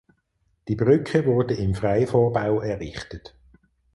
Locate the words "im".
1.53-1.75